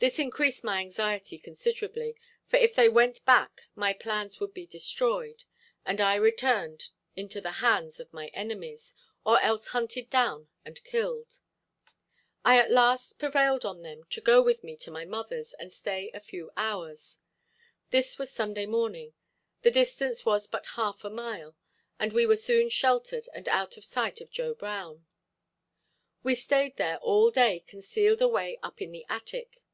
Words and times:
This 0.00 0.20
increased 0.20 0.62
my 0.62 0.78
anxiety 0.78 1.38
considerably, 1.40 2.14
for 2.46 2.56
if 2.56 2.72
they 2.76 2.88
went 2.88 3.24
back 3.24 3.62
my 3.74 3.92
plans 3.92 4.38
would 4.38 4.54
be 4.54 4.64
destroyed 4.64 5.42
and 5.84 6.00
I 6.00 6.14
returned 6.14 6.90
into 7.16 7.40
the 7.40 7.50
hands 7.58 7.98
of 7.98 8.12
my 8.12 8.28
enemies, 8.28 8.94
or 9.26 9.42
else 9.42 9.66
hunted 9.66 10.08
down 10.08 10.46
and 10.64 10.84
killed. 10.84 11.40
I 12.44 12.58
at 12.58 12.70
last 12.70 13.18
prevailed 13.18 13.64
on 13.64 13.82
them 13.82 14.04
to 14.10 14.20
go 14.20 14.40
with 14.40 14.62
me 14.62 14.76
to 14.76 14.92
my 14.92 15.04
mother's 15.04 15.52
and 15.54 15.72
stay 15.72 16.12
a 16.14 16.20
few 16.20 16.52
hours. 16.56 17.18
This 17.90 18.18
was 18.20 18.30
Sunday 18.32 18.66
morning, 18.66 19.14
the 19.62 19.70
distance 19.72 20.24
was 20.24 20.46
but 20.46 20.66
half 20.76 21.02
a 21.02 21.10
mile, 21.10 21.56
and 21.98 22.12
we 22.12 22.24
were 22.24 22.36
soon 22.36 22.68
sheltered 22.68 23.24
and 23.34 23.48
out 23.48 23.76
of 23.76 23.84
sight 23.84 24.20
of 24.20 24.30
Joe 24.30 24.54
Brown. 24.54 25.06
We 26.22 26.36
stayed 26.36 26.76
there 26.76 26.98
all 26.98 27.32
day 27.32 27.58
concealed 27.66 28.22
away 28.22 28.60
up 28.62 28.80
in 28.80 28.92
the 28.92 29.04
attic. 29.08 29.64